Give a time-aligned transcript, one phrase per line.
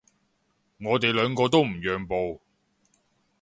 [0.79, 2.41] 我哋兩個都唔讓步